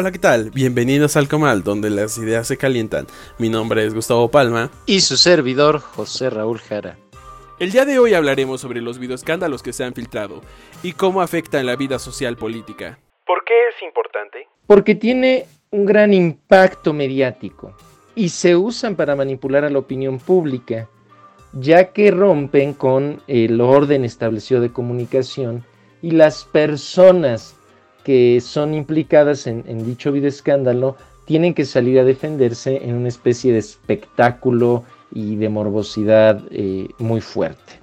Hola, 0.00 0.12
¿qué 0.12 0.20
tal? 0.20 0.52
Bienvenidos 0.52 1.16
al 1.16 1.26
Comal, 1.26 1.64
donde 1.64 1.90
las 1.90 2.18
ideas 2.18 2.46
se 2.46 2.56
calientan. 2.56 3.08
Mi 3.36 3.48
nombre 3.48 3.84
es 3.84 3.94
Gustavo 3.94 4.30
Palma. 4.30 4.70
Y 4.86 5.00
su 5.00 5.16
servidor, 5.16 5.80
José 5.80 6.30
Raúl 6.30 6.60
Jara. 6.60 6.96
El 7.58 7.72
día 7.72 7.84
de 7.84 7.98
hoy 7.98 8.14
hablaremos 8.14 8.60
sobre 8.60 8.80
los 8.80 9.00
videoescándalos 9.00 9.60
que 9.60 9.72
se 9.72 9.82
han 9.82 9.94
filtrado 9.94 10.40
y 10.84 10.92
cómo 10.92 11.20
afectan 11.20 11.66
la 11.66 11.74
vida 11.74 11.98
social 11.98 12.36
política. 12.36 13.00
¿Por 13.26 13.42
qué 13.42 13.54
es 13.70 13.82
importante? 13.82 14.46
Porque 14.68 14.94
tiene 14.94 15.46
un 15.72 15.84
gran 15.84 16.14
impacto 16.14 16.92
mediático 16.92 17.76
y 18.14 18.28
se 18.28 18.54
usan 18.54 18.94
para 18.94 19.16
manipular 19.16 19.64
a 19.64 19.70
la 19.70 19.80
opinión 19.80 20.20
pública, 20.20 20.88
ya 21.54 21.92
que 21.92 22.12
rompen 22.12 22.72
con 22.72 23.20
el 23.26 23.60
orden 23.60 24.04
establecido 24.04 24.60
de 24.60 24.72
comunicación 24.72 25.64
y 26.02 26.12
las 26.12 26.44
personas 26.44 27.57
que 28.08 28.40
son 28.40 28.72
implicadas 28.72 29.46
en, 29.46 29.84
dicho 29.84 30.10
videoescándalo 30.12 30.96
tienen 31.26 31.52
que 31.52 31.66
salir 31.66 31.98
a 31.98 32.04
defenderse 32.04 32.82
en 32.82 32.94
una 32.94 33.08
especie 33.08 33.52
de 33.52 33.58
espectáculo 33.58 34.82
y 35.12 35.36
de 35.36 35.50
morbosidad 35.50 36.40
eh, 36.50 36.88
muy 36.96 37.20
fuerte. 37.20 37.74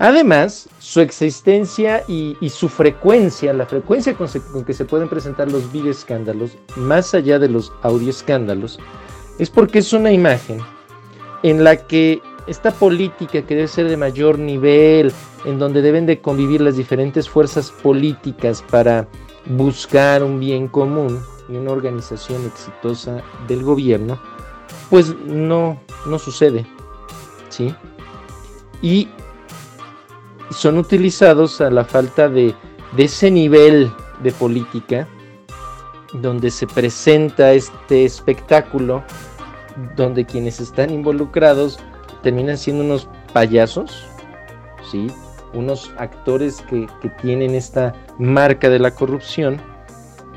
Además, 0.00 0.68
su 0.80 1.00
existencia 1.00 2.02
y, 2.08 2.36
su 2.48 2.68
frecuencia, 2.68 3.52
la 3.52 3.64
frecuencia 3.64 4.14
con, 4.14 4.26
que 4.64 4.72
se 4.72 4.84
pueden 4.84 5.08
presentar 5.08 5.52
los 5.52 5.70
videoescándalos, 5.70 6.58
más 6.74 7.14
allá 7.14 7.38
de 7.38 7.48
los 7.48 7.72
audioescándalos, 7.82 8.80
es 9.38 9.50
porque 9.50 9.78
es 9.78 9.92
una 9.92 10.10
imagen 10.10 10.58
en 11.44 11.62
la 11.62 11.76
que 11.76 12.20
esta 12.48 12.72
política 12.72 13.42
que 13.42 13.54
debe 13.54 13.68
ser 13.68 13.88
de 13.88 13.96
mayor 13.96 14.36
nivel, 14.36 15.12
en 15.44 15.60
donde 15.60 15.80
deben 15.80 16.06
de 16.06 16.20
convivir 16.20 16.60
las 16.60 16.76
diferentes 16.76 17.28
fuerzas 17.28 17.70
políticas 17.70 18.64
para 18.68 19.06
buscar 19.48 20.22
un 20.22 20.40
bien 20.40 20.68
común 20.68 21.20
y 21.48 21.56
una 21.56 21.72
organización 21.72 22.44
exitosa 22.46 23.22
del 23.46 23.62
gobierno, 23.62 24.20
pues 24.90 25.14
no, 25.24 25.80
no 26.06 26.18
sucede. 26.18 26.66
¿sí? 27.48 27.74
Y 28.82 29.08
son 30.50 30.78
utilizados 30.78 31.60
a 31.60 31.70
la 31.70 31.84
falta 31.84 32.28
de, 32.28 32.54
de 32.96 33.04
ese 33.04 33.30
nivel 33.30 33.90
de 34.22 34.32
política 34.32 35.08
donde 36.14 36.50
se 36.50 36.66
presenta 36.66 37.52
este 37.52 38.04
espectáculo, 38.04 39.04
donde 39.96 40.24
quienes 40.24 40.60
están 40.60 40.90
involucrados 40.90 41.78
terminan 42.22 42.56
siendo 42.56 42.84
unos 42.84 43.08
payasos, 43.32 44.04
¿sí? 44.90 45.08
Unos 45.54 45.92
actores 45.98 46.62
que, 46.62 46.86
tienen 47.20 47.54
esta 47.54 47.94
marca 48.18 48.68
de 48.68 48.78
la 48.78 48.94
corrupción 48.94 49.60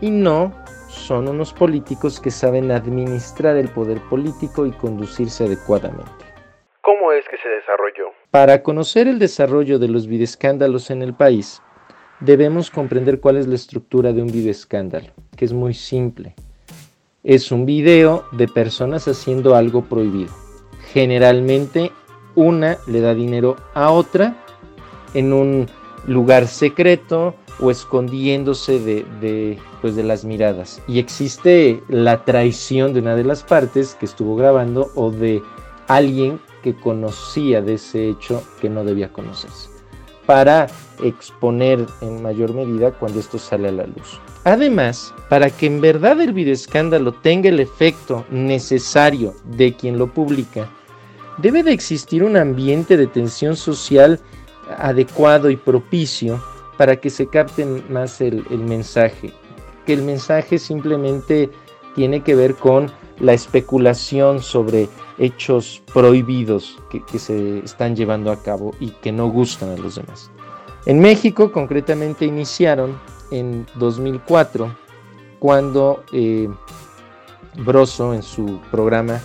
y 0.00 0.10
no 0.10 0.52
son 0.88 1.28
unos 1.28 1.52
políticos 1.52 2.20
que 2.20 2.30
saben 2.30 2.70
administrar 2.70 3.56
el 3.56 3.68
poder 3.68 4.00
político 4.08 4.66
y 4.66 4.72
conducirse 4.72 5.44
adecuadamente. 5.44 6.10
¿Cómo 6.80 7.12
es 7.12 7.24
que 7.28 7.36
se 7.38 7.48
desarrolló? 7.48 8.12
Para 8.30 8.62
conocer 8.62 9.08
el 9.08 9.18
desarrollo 9.18 9.78
de 9.78 9.88
los 9.88 10.06
videoescándalos 10.06 10.90
en 10.90 11.02
el 11.02 11.14
país, 11.14 11.62
debemos 12.20 12.70
comprender 12.70 13.20
cuál 13.20 13.36
es 13.36 13.46
la 13.46 13.54
estructura 13.54 14.12
de 14.12 14.22
un 14.22 14.28
videoescándalo, 14.28 15.12
que 15.36 15.44
es 15.44 15.52
muy 15.52 15.74
simple. 15.74 16.34
Es 17.24 17.50
un 17.50 17.66
video 17.66 18.24
de 18.32 18.46
personas 18.46 19.08
haciendo 19.08 19.54
algo 19.54 19.82
prohibido. 19.82 20.32
Generalmente 20.92 21.90
una 22.36 22.76
le 22.86 23.00
da 23.00 23.14
dinero 23.14 23.56
a 23.74 23.90
otra 23.90 24.36
en 25.16 25.32
un 25.32 25.66
lugar 26.06 26.46
secreto 26.46 27.34
o 27.58 27.70
escondiéndose 27.70 28.78
de, 28.78 29.58
pues 29.80 29.96
de 29.96 30.02
las 30.02 30.24
miradas. 30.24 30.82
Y 30.86 30.98
existe 30.98 31.82
la 31.88 32.24
traición 32.24 32.92
de 32.92 33.00
una 33.00 33.16
de 33.16 33.24
las 33.24 33.42
partes 33.42 33.96
que 33.98 34.06
estuvo 34.06 34.36
grabando 34.36 34.90
o 34.94 35.10
de 35.10 35.42
alguien 35.88 36.38
que 36.62 36.74
conocía 36.74 37.62
de 37.62 37.74
ese 37.74 38.08
hecho 38.10 38.42
que 38.60 38.68
no 38.68 38.84
debía 38.84 39.12
conocerse, 39.12 39.70
para 40.26 40.66
exponer 41.02 41.86
en 42.00 42.22
mayor 42.22 42.52
medida 42.52 42.90
cuando 42.92 43.20
esto 43.20 43.38
sale 43.38 43.68
a 43.68 43.72
la 43.72 43.86
luz. 43.86 44.20
Además, 44.44 45.14
para 45.28 45.50
que 45.50 45.66
en 45.66 45.80
verdad 45.80 46.20
el 46.20 46.32
videoescándalo 46.32 47.12
tenga 47.12 47.48
el 47.48 47.60
efecto 47.60 48.24
necesario 48.30 49.34
de 49.44 49.74
quien 49.74 49.98
lo 49.98 50.12
publica, 50.12 50.68
debe 51.38 51.62
de 51.62 51.72
existir 51.72 52.22
un 52.22 52.36
ambiente 52.36 52.96
de 52.96 53.06
tensión 53.06 53.56
social 53.56 54.20
adecuado 54.78 55.50
y 55.50 55.56
propicio 55.56 56.42
para 56.76 56.96
que 56.96 57.10
se 57.10 57.26
capte 57.26 57.64
más 57.88 58.20
el, 58.20 58.44
mensaje. 58.58 59.32
Que 59.86 59.94
el 59.94 60.02
mensaje 60.02 60.58
simplemente 60.58 61.50
tiene 61.94 62.22
que 62.22 62.34
ver 62.34 62.54
con 62.54 62.90
la 63.20 63.32
especulación 63.32 64.42
sobre 64.42 64.88
hechos 65.18 65.82
prohibidos 65.94 66.76
que, 66.90 67.18
se 67.18 67.60
están 67.60 67.96
llevando 67.96 68.30
a 68.30 68.42
cabo 68.42 68.74
y 68.80 68.90
que 68.90 69.12
no 69.12 69.28
gustan 69.28 69.70
a 69.70 69.76
los 69.76 69.94
demás. 69.94 70.30
En 70.84 71.00
México 71.00 71.50
concretamente 71.50 72.26
iniciaron 72.26 72.98
en 73.30 73.66
2004 73.76 74.76
cuando 75.38 76.04
eh, 76.12 76.48
Broso 77.64 78.12
en 78.12 78.22
su 78.22 78.60
programa 78.70 79.20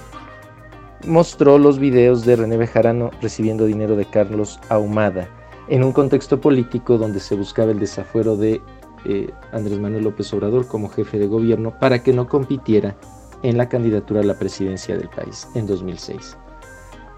mostró 1.06 1.58
los 1.58 1.80
videos 1.80 2.26
de 2.26 2.36
René 2.36 2.58
Bejarano 2.58 3.12
recibiendo 3.22 3.66
dinero 3.66 3.96
de 3.96 4.06
Carlos 4.06 4.60
Ahumada 4.70 5.28
en 5.68 5.84
un 5.84 5.94
contexto 5.94 6.42
político 6.42 6.98
donde 6.98 7.20
se 7.20 7.36
buscaba 7.36 7.72
el 7.72 7.80
desafuero 7.80 8.36
de 8.36 8.62
eh, 9.06 9.32
Andrés 9.52 9.80
Manuel 9.80 10.04
López 10.04 10.34
Obrador 10.34 10.68
como 10.68 10.90
jefe 10.90 11.18
de 11.18 11.28
gobierno 11.28 11.74
para 11.80 12.04
que 12.04 12.14
no 12.14 12.28
compitiera 12.28 12.96
en 13.44 13.58
la 13.58 13.70
candidatura 13.70 14.22
a 14.22 14.24
la 14.24 14.38
presidencia 14.38 14.96
del 14.96 15.10
país 15.10 15.48
en 15.56 15.66
2006. 15.66 16.38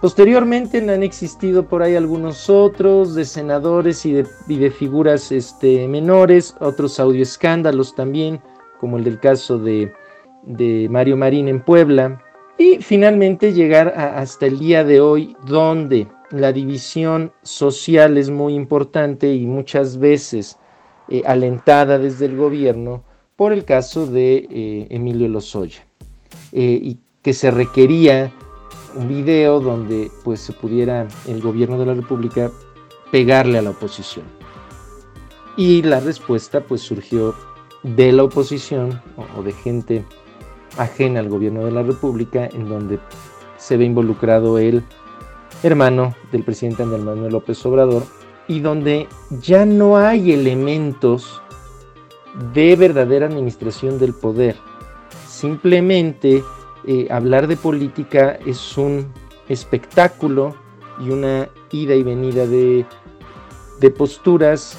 Posteriormente 0.02 0.80
han 0.80 1.02
existido 1.02 1.66
por 1.66 1.82
ahí 1.82 1.96
algunos 1.96 2.50
otros 2.50 3.16
de 3.16 3.26
senadores 3.26 4.06
y 4.06 4.14
de, 4.14 4.72
figuras 4.72 5.32
este, 5.32 5.88
menores, 5.88 6.56
otros 6.60 7.00
audioescándalos 7.00 7.96
también, 7.96 8.42
como 8.80 8.98
el 8.98 9.06
del 9.06 9.20
caso 9.20 9.58
de, 9.58 9.94
de 10.44 10.88
Mario 10.90 11.16
Marín 11.16 11.48
en 11.48 11.62
Puebla, 11.62 12.22
y 12.58 12.78
finalmente 12.82 13.54
llegar 13.54 13.90
hasta 13.90 14.46
el 14.46 14.60
día 14.60 14.84
de 14.84 15.02
hoy 15.02 15.36
donde 15.46 16.08
la 16.32 16.52
división 16.52 17.32
social 17.44 18.18
es 18.18 18.30
muy 18.30 18.54
importante 18.54 19.34
y 19.34 19.46
muchas 19.46 19.98
veces 19.98 20.58
eh, 21.10 21.22
alentada 21.26 22.00
desde 22.00 22.26
el 22.26 22.38
gobierno 22.38 23.04
por 23.36 23.54
el 23.54 23.66
caso 23.66 24.06
de 24.06 24.48
eh, 24.50 24.88
Emilio 24.90 25.28
Lozoya. 25.28 25.86
Eh, 26.52 26.80
y 26.82 27.00
que 27.22 27.34
se 27.34 27.52
requería 27.52 28.32
un 28.96 29.08
video 29.08 29.60
donde 29.60 30.12
pues 30.24 30.40
se 30.40 30.54
pudiera 30.54 31.08
el 31.28 31.42
gobierno 31.42 31.80
de 31.80 31.86
la 31.86 31.94
república 31.94 32.52
pegarle 33.12 33.58
a 33.58 33.62
la 33.62 33.72
oposición. 33.72 34.26
Y 35.58 35.82
la 35.84 36.00
respuesta 36.00 36.62
pues 36.62 36.82
surgió 36.82 37.34
de 37.84 38.12
la 38.12 38.24
oposición 38.24 39.02
o 39.38 39.44
de 39.44 39.52
gente 39.52 40.06
ajena 40.78 41.20
al 41.20 41.30
gobierno 41.30 41.66
de 41.66 41.72
la 41.72 41.84
República, 41.84 42.48
en 42.48 42.68
donde 42.68 43.00
se 43.58 43.78
ve 43.78 43.86
involucrado 43.86 44.58
el 44.58 44.84
hermano 45.62 46.16
del 46.32 46.44
presidente 46.44 46.84
Andrés 46.84 47.04
Manuel 47.04 47.32
López 47.32 47.66
Obrador, 47.66 48.04
y 48.48 48.60
donde 48.60 49.08
ya 49.42 49.66
no 49.66 49.98
hay 49.98 50.34
elementos 50.34 51.42
de 52.54 52.76
verdadera 52.76 53.28
administración 53.28 54.00
del 54.00 54.14
poder. 54.14 54.56
Simplemente 55.28 56.44
eh, 56.86 57.08
hablar 57.10 57.48
de 57.48 57.56
política 57.56 58.38
es 58.46 58.78
un 58.78 59.08
espectáculo 59.48 60.56
y 61.00 61.10
una 61.10 61.50
ida 61.72 61.96
y 61.96 62.04
venida 62.04 62.46
de, 62.46 62.86
de 63.80 63.90
posturas 63.90 64.78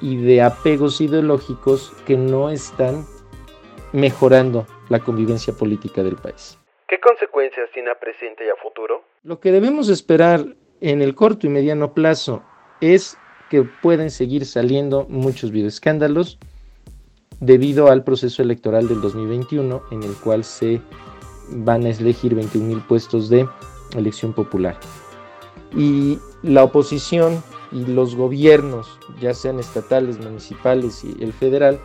y 0.00 0.16
de 0.16 0.42
apegos 0.42 1.00
ideológicos 1.00 1.92
que 2.06 2.16
no 2.16 2.50
están 2.50 3.06
mejorando 3.92 4.66
la 4.88 5.00
convivencia 5.00 5.52
política 5.52 6.02
del 6.02 6.16
país. 6.16 6.58
¿Qué 6.88 6.98
consecuencias 7.00 7.70
tiene 7.72 7.90
a 7.90 7.98
presente 7.98 8.44
y 8.44 8.48
a 8.48 8.56
futuro? 8.56 9.04
Lo 9.22 9.40
que 9.40 9.52
debemos 9.52 9.88
esperar 9.88 10.44
en 10.80 11.02
el 11.02 11.14
corto 11.14 11.46
y 11.46 11.50
mediano 11.50 11.94
plazo 11.94 12.42
es 12.80 13.16
que 13.48 13.62
pueden 13.62 14.10
seguir 14.10 14.46
saliendo 14.46 15.06
muchos 15.08 15.50
videoescándalos 15.50 16.38
debido 17.40 17.88
al 17.88 18.04
proceso 18.04 18.42
electoral 18.42 18.88
del 18.88 19.00
2021 19.00 19.82
en 19.90 20.02
el 20.02 20.14
cual 20.16 20.44
se 20.44 20.80
van 21.48 21.84
a 21.84 21.90
elegir 21.90 22.34
21 22.34 22.66
mil 22.66 22.80
puestos 22.82 23.28
de 23.28 23.46
elección 23.96 24.32
popular. 24.32 24.78
Y 25.76 26.18
la 26.42 26.64
oposición 26.64 27.42
y 27.72 27.84
los 27.86 28.16
gobiernos, 28.16 28.98
ya 29.20 29.34
sean 29.34 29.58
estatales, 29.58 30.18
municipales 30.18 31.04
y 31.04 31.22
el 31.22 31.32
federal, 31.32 31.78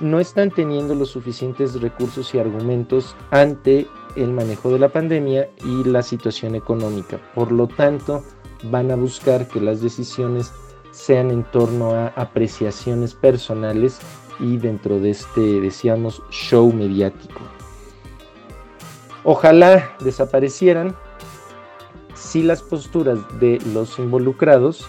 no 0.00 0.20
están 0.20 0.50
teniendo 0.50 0.94
los 0.94 1.10
suficientes 1.10 1.80
recursos 1.80 2.34
y 2.34 2.38
argumentos 2.38 3.16
ante 3.30 3.86
el 4.16 4.32
manejo 4.32 4.70
de 4.70 4.78
la 4.78 4.88
pandemia 4.88 5.48
y 5.64 5.84
la 5.84 6.02
situación 6.02 6.54
económica. 6.54 7.18
Por 7.34 7.52
lo 7.52 7.66
tanto, 7.66 8.22
van 8.64 8.90
a 8.90 8.96
buscar 8.96 9.48
que 9.48 9.60
las 9.60 9.80
decisiones 9.80 10.52
sean 10.90 11.30
en 11.30 11.44
torno 11.44 11.92
a 11.92 12.08
apreciaciones 12.08 13.14
personales 13.14 13.98
y 14.40 14.56
dentro 14.56 14.98
de 14.98 15.10
este, 15.10 15.60
decíamos, 15.60 16.22
show 16.30 16.72
mediático. 16.72 17.40
Ojalá 19.24 19.96
desaparecieran 20.00 20.96
si 22.14 22.42
las 22.42 22.62
posturas 22.62 23.18
de 23.40 23.58
los 23.72 23.98
involucrados 23.98 24.86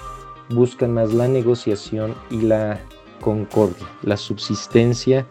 buscan 0.50 0.94
más 0.94 1.14
la 1.14 1.28
negociación 1.28 2.16
y 2.30 2.42
la 2.42 2.80
concordia, 3.20 3.88
la 4.02 4.18
subsistencia 4.18 5.26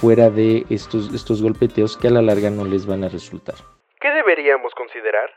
fuera 0.00 0.30
de 0.30 0.64
estos, 0.70 1.12
estos 1.12 1.42
golpeteos 1.42 1.96
que 1.96 2.08
a 2.08 2.10
la 2.10 2.22
larga 2.22 2.50
no 2.50 2.64
les 2.64 2.86
van 2.86 3.04
a 3.04 3.08
resultar. 3.08 3.56
¿Qué 4.00 4.10
deberíamos 4.10 4.72
considerar? 4.74 5.30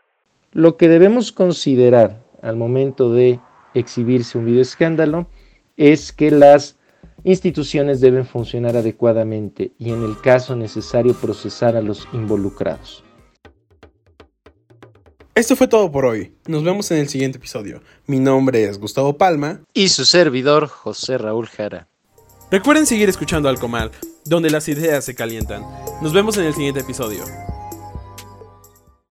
Lo 0.51 0.77
que 0.77 0.87
debemos 0.87 1.31
considerar 1.31 2.21
al 2.41 2.57
momento 2.57 3.11
de 3.11 3.39
exhibirse 3.73 4.37
un 4.37 4.45
video 4.45 4.61
escándalo 4.61 5.27
es 5.77 6.11
que 6.11 6.31
las 6.31 6.77
instituciones 7.23 8.01
deben 8.01 8.25
funcionar 8.25 8.75
adecuadamente 8.75 9.71
y 9.77 9.91
en 9.91 10.03
el 10.03 10.19
caso 10.21 10.55
necesario 10.55 11.13
procesar 11.13 11.75
a 11.75 11.81
los 11.81 12.07
involucrados. 12.13 13.03
Esto 15.41 15.55
fue 15.55 15.67
todo 15.67 15.91
por 15.91 16.05
hoy. 16.05 16.35
Nos 16.45 16.63
vemos 16.63 16.91
en 16.91 16.99
el 16.99 17.09
siguiente 17.09 17.39
episodio. 17.39 17.81
Mi 18.05 18.19
nombre 18.19 18.65
es 18.65 18.77
Gustavo 18.77 19.17
Palma. 19.17 19.61
Y 19.73 19.89
su 19.89 20.05
servidor, 20.05 20.67
José 20.67 21.17
Raúl 21.17 21.47
Jara. 21.47 21.87
Recuerden 22.51 22.85
seguir 22.85 23.09
escuchando 23.09 23.49
Alcomal, 23.49 23.89
donde 24.23 24.51
las 24.51 24.67
ideas 24.67 25.03
se 25.03 25.15
calientan. 25.15 25.63
Nos 25.99 26.13
vemos 26.13 26.37
en 26.37 26.43
el 26.43 26.53
siguiente 26.53 26.81
episodio. 26.81 27.23